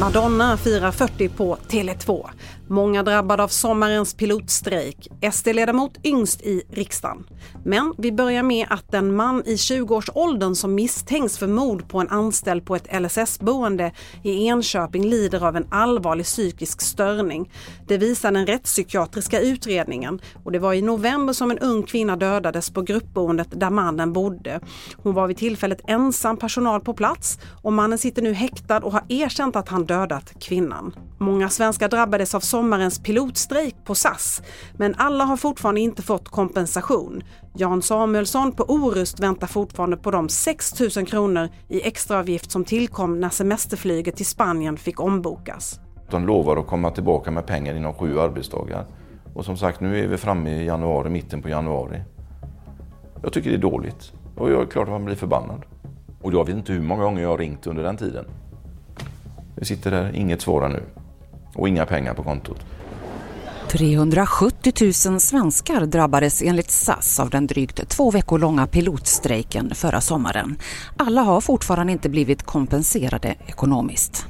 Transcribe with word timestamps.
Madonna 0.00 0.56
firar 0.56 0.92
40 0.92 1.28
på 1.28 1.56
Tele2. 1.68 2.26
Många 2.72 3.02
drabbade 3.02 3.42
av 3.42 3.48
sommarens 3.48 4.14
pilotstrejk. 4.14 5.08
SD-ledamot 5.32 5.98
yngst 6.04 6.42
i 6.42 6.62
riksdagen. 6.70 7.26
Men 7.64 7.94
vi 7.98 8.12
börjar 8.12 8.42
med 8.42 8.66
att 8.70 8.94
en 8.94 9.16
man 9.16 9.42
i 9.46 9.54
20-årsåldern 9.54 10.54
som 10.54 10.74
misstänks 10.74 11.38
för 11.38 11.46
mord 11.46 11.88
på 11.88 12.00
en 12.00 12.08
anställd 12.08 12.64
på 12.64 12.76
ett 12.76 13.02
LSS-boende 13.02 13.92
i 14.22 14.46
Enköping 14.46 15.04
lider 15.04 15.46
av 15.46 15.56
en 15.56 15.66
allvarlig 15.70 16.26
psykisk 16.26 16.80
störning. 16.80 17.52
Det 17.86 17.98
visar 17.98 18.32
den 18.32 18.46
rättspsykiatriska 18.46 19.40
utredningen 19.40 20.20
och 20.44 20.52
det 20.52 20.58
var 20.58 20.74
i 20.74 20.82
november 20.82 21.32
som 21.32 21.50
en 21.50 21.58
ung 21.58 21.82
kvinna 21.82 22.16
dödades 22.16 22.70
på 22.70 22.82
gruppboendet 22.82 23.48
där 23.50 23.70
mannen 23.70 24.12
bodde. 24.12 24.60
Hon 24.96 25.14
var 25.14 25.26
vid 25.26 25.36
tillfället 25.36 25.80
ensam 25.86 26.36
personal 26.36 26.80
på 26.80 26.94
plats 26.94 27.38
och 27.62 27.72
mannen 27.72 27.98
sitter 27.98 28.22
nu 28.22 28.32
häktad 28.32 28.78
och 28.78 28.92
har 28.92 29.04
erkänt 29.08 29.56
att 29.56 29.68
han 29.68 29.84
dödat 29.84 30.32
kvinnan. 30.40 30.94
Många 31.18 31.48
svenskar 31.48 31.88
drabbades 31.88 32.34
av 32.34 32.40
sommarens 32.60 33.02
pilotstrejk 33.02 33.76
på 33.84 33.94
SAS, 33.94 34.42
men 34.76 34.94
alla 34.98 35.24
har 35.24 35.36
fortfarande 35.36 35.80
inte 35.80 36.02
fått 36.02 36.28
kompensation. 36.28 37.22
Jan 37.54 37.82
Samuelsson 37.82 38.52
på 38.52 38.64
Orust 38.64 39.20
väntar 39.20 39.46
fortfarande 39.46 39.96
på 39.96 40.10
de 40.10 40.28
6 40.28 40.80
000 40.96 41.06
kronor 41.06 41.48
i 41.68 41.86
extraavgift 41.86 42.50
som 42.50 42.64
tillkom 42.64 43.20
när 43.20 43.28
semesterflyget 43.28 44.16
till 44.16 44.26
Spanien 44.26 44.76
fick 44.76 45.00
ombokas. 45.00 45.80
De 46.10 46.26
lovar 46.26 46.56
att 46.56 46.66
komma 46.66 46.90
tillbaka 46.90 47.30
med 47.30 47.46
pengar 47.46 47.74
inom 47.74 47.94
sju 47.94 48.20
arbetsdagar. 48.20 48.86
Och 49.34 49.44
som 49.44 49.56
sagt, 49.56 49.80
nu 49.80 50.04
är 50.04 50.08
vi 50.08 50.16
framme 50.16 50.50
i 50.50 50.66
januari, 50.66 51.10
mitten 51.10 51.42
på 51.42 51.48
januari. 51.48 52.02
Jag 53.22 53.32
tycker 53.32 53.50
det 53.50 53.56
är 53.56 53.70
dåligt. 53.70 54.12
Och 54.36 54.50
jag 54.50 54.62
är 54.62 54.66
klart 54.66 54.88
att 54.88 54.92
man 54.92 55.04
blir 55.04 55.16
förbannad. 55.16 55.62
Och 56.22 56.32
jag 56.32 56.46
vet 56.46 56.56
inte 56.56 56.72
hur 56.72 56.82
många 56.82 57.02
gånger 57.02 57.22
jag 57.22 57.28
har 57.28 57.38
ringt 57.38 57.66
under 57.66 57.82
den 57.82 57.96
tiden. 57.96 58.24
Vi 59.54 59.64
sitter 59.64 59.90
där, 59.90 60.16
inget 60.16 60.40
svarar 60.40 60.68
nu 60.68 60.82
och 61.54 61.68
inga 61.68 61.86
pengar 61.86 62.14
på 62.14 62.22
kontot. 62.22 62.58
370 63.70 64.72
000 65.10 65.20
svenskar 65.20 65.86
drabbades 65.86 66.42
enligt 66.42 66.70
SAS 66.70 67.20
av 67.20 67.30
den 67.30 67.46
drygt 67.46 67.88
två 67.88 68.10
veckor 68.10 68.38
långa 68.38 68.66
pilotstrejken 68.66 69.74
förra 69.74 70.00
sommaren. 70.00 70.58
Alla 70.96 71.22
har 71.22 71.40
fortfarande 71.40 71.92
inte 71.92 72.08
blivit 72.08 72.42
kompenserade 72.42 73.34
ekonomiskt. 73.46 74.26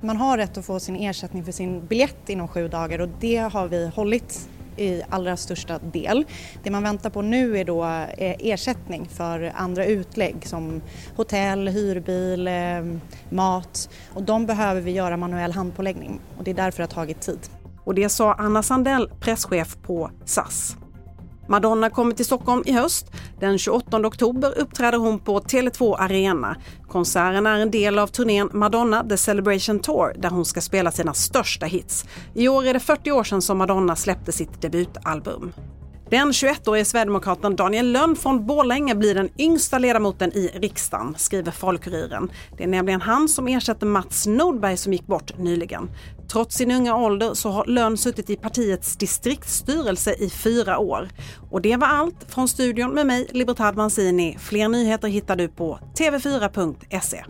Man 0.00 0.16
har 0.16 0.38
rätt 0.38 0.58
att 0.58 0.66
få 0.66 0.80
sin 0.80 0.96
ersättning 0.96 1.44
för 1.44 1.52
sin 1.52 1.86
biljett 1.86 2.28
inom 2.28 2.48
sju 2.48 2.68
dagar 2.68 2.98
och 2.98 3.08
det 3.20 3.36
har 3.36 3.68
vi 3.68 3.90
hållit 3.94 4.48
i 4.80 5.02
allra 5.08 5.36
största 5.36 5.78
del. 5.78 6.24
Det 6.62 6.70
man 6.70 6.82
väntar 6.82 7.10
på 7.10 7.22
nu 7.22 7.58
är 7.58 7.64
då 7.64 7.84
eh, 7.84 8.36
ersättning 8.38 9.08
för 9.08 9.52
andra 9.56 9.86
utlägg 9.86 10.46
som 10.46 10.82
hotell, 11.16 11.68
hyrbil, 11.68 12.48
eh, 12.48 12.54
mat 13.30 13.90
och 14.14 14.22
de 14.22 14.46
behöver 14.46 14.80
vi 14.80 14.90
göra 14.90 15.16
manuell 15.16 15.52
handpåläggning 15.52 16.20
och 16.38 16.44
det 16.44 16.50
är 16.50 16.54
därför 16.54 16.78
det 16.78 16.82
har 16.82 16.94
tagit 16.94 17.20
tid. 17.20 17.40
Och 17.84 17.94
det 17.94 18.08
sa 18.08 18.34
Anna 18.34 18.62
Sandell, 18.62 19.10
presschef 19.20 19.76
på 19.82 20.10
SAS. 20.24 20.76
Madonna 21.50 21.90
kommer 21.90 22.14
till 22.14 22.24
Stockholm 22.24 22.62
i 22.66 22.72
höst. 22.72 23.06
Den 23.40 23.58
28 23.58 24.06
oktober 24.06 24.58
uppträder 24.58 24.98
hon 24.98 25.18
på 25.18 25.40
Tele2 25.40 25.96
Arena. 25.98 26.56
Konserten 26.90 27.46
är 27.46 27.58
en 27.58 27.70
del 27.70 27.98
av 27.98 28.06
turnén 28.06 28.50
Madonna 28.52 29.04
The 29.08 29.16
Celebration 29.16 29.78
Tour 29.78 30.14
där 30.18 30.30
hon 30.30 30.44
ska 30.44 30.60
spela 30.60 30.90
sina 30.90 31.14
största 31.14 31.66
hits. 31.66 32.04
I 32.34 32.48
år 32.48 32.66
är 32.66 32.74
det 32.74 32.80
40 32.80 33.12
år 33.12 33.24
sedan 33.24 33.42
som 33.42 33.58
Madonna 33.58 33.96
släppte 33.96 34.32
sitt 34.32 34.62
debutalbum. 34.62 35.52
Den 36.10 36.32
21-årige 36.32 36.84
sverigedemokraten 36.84 37.56
Daniel 37.56 37.92
Lönn 37.92 38.16
från 38.16 38.46
Borlänge 38.46 38.94
blir 38.94 39.14
den 39.14 39.28
yngsta 39.38 39.78
ledamoten 39.78 40.32
i 40.32 40.50
riksdagen, 40.54 41.14
skriver 41.18 41.52
Folkuriren. 41.52 42.30
Det 42.56 42.64
är 42.64 42.68
nämligen 42.68 43.00
han 43.00 43.28
som 43.28 43.48
ersätter 43.48 43.86
Mats 43.86 44.26
Nordberg 44.26 44.76
som 44.76 44.92
gick 44.92 45.06
bort 45.06 45.38
nyligen. 45.38 45.90
Trots 46.32 46.56
sin 46.56 46.70
unga 46.70 46.96
ålder 46.96 47.34
så 47.34 47.50
har 47.50 47.64
Lönn 47.64 47.96
suttit 47.96 48.30
i 48.30 48.36
partiets 48.36 48.96
distriktsstyrelse 48.96 50.14
i 50.14 50.30
fyra 50.30 50.78
år. 50.78 51.08
Och 51.50 51.62
det 51.62 51.76
var 51.76 51.86
allt 51.86 52.26
från 52.28 52.48
studion 52.48 52.94
med 52.94 53.06
mig, 53.06 53.26
Libertad 53.30 53.72
Mancini. 53.72 54.36
Fler 54.40 54.68
nyheter 54.68 55.08
hittar 55.08 55.36
du 55.36 55.48
på 55.48 55.78
tv4.se. 55.98 57.24